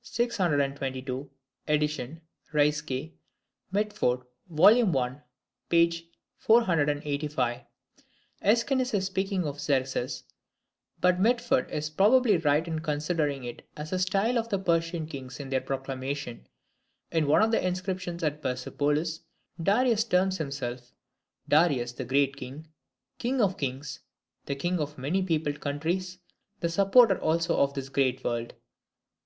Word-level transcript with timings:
622, 0.00 1.30
ed. 1.68 1.80
Reiske. 2.54 3.12
Mitford, 3.70 4.20
vol. 4.48 4.98
i. 4.98 5.22
p. 5.68 6.10
485. 6.38 7.60
AEschines 8.42 8.94
is 8.94 9.04
speaking 9.04 9.44
of 9.44 9.60
Xerxes, 9.60 10.22
but 11.02 11.20
Mitford 11.20 11.70
is 11.70 11.90
probably 11.90 12.38
right 12.38 12.66
in 12.66 12.78
considering 12.78 13.44
it 13.44 13.60
as 13.76 13.90
the 13.90 13.98
style 13.98 14.38
of 14.38 14.48
the 14.48 14.58
Persian 14.58 15.06
kings 15.06 15.38
in 15.38 15.50
their 15.50 15.60
proclamations. 15.60 16.46
In 17.10 17.26
one 17.28 17.42
of 17.42 17.50
the 17.50 17.62
inscriptions 17.62 18.24
at 18.24 18.40
Persepolis, 18.40 19.20
Darius 19.62 20.04
terms 20.04 20.38
himself 20.38 20.92
"Darius 21.46 21.92
the 21.92 22.06
great 22.06 22.36
king, 22.38 22.68
king 23.18 23.42
of 23.42 23.58
kings, 23.58 24.00
the 24.46 24.56
king 24.56 24.80
of 24.80 24.94
the 24.94 25.02
many 25.02 25.22
peopled 25.22 25.60
countries, 25.60 26.16
the 26.60 26.70
supporter 26.70 27.20
also 27.20 27.58
of 27.60 27.74
this 27.74 27.90
great 27.90 28.24
world." 28.24 28.54